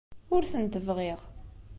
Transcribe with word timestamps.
Ur 0.35 0.43
tent-bɣiɣ. 0.51 1.19